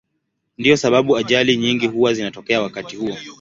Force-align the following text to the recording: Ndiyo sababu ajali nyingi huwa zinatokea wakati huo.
Ndiyo 0.57 0.77
sababu 0.77 1.17
ajali 1.17 1.57
nyingi 1.57 1.87
huwa 1.87 2.13
zinatokea 2.13 2.61
wakati 2.61 2.95
huo. 2.95 3.17